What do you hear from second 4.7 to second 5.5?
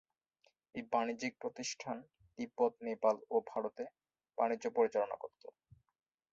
পরিচালনা করত।